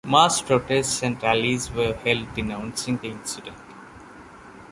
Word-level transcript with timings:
Mass 0.03 0.41
protests 0.41 1.03
and 1.03 1.21
rallies 1.21 1.69
were 1.71 1.93
held 1.93 2.33
denouncing 2.33 2.97
the 2.97 3.09
incident. 3.11 3.55